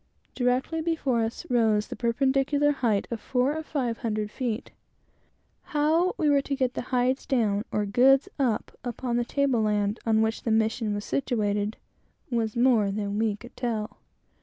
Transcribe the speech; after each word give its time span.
Directly 0.33 0.81
before 0.81 1.21
us, 1.21 1.45
rose 1.47 1.87
the 1.89 1.95
perpendicular 1.95 2.71
height 2.71 3.07
of 3.11 3.21
four 3.21 3.55
or 3.55 3.61
five 3.61 3.99
hundred 3.99 4.31
feet. 4.31 4.71
How 5.61 6.15
we 6.17 6.27
were 6.27 6.41
to 6.41 6.55
get 6.55 6.75
hides 6.75 7.27
down, 7.27 7.65
or 7.71 7.85
goods 7.85 8.27
up, 8.39 8.75
upon 8.83 9.17
the 9.17 9.23
table 9.25 9.61
land 9.61 9.99
on 10.03 10.23
which 10.23 10.41
the 10.41 10.49
mission 10.49 10.95
was 10.95 11.05
situated, 11.05 11.77
was 12.31 12.55
more 12.55 12.89
than 12.89 13.19
we 13.19 13.35
could 13.35 13.55
tell. 13.55 13.97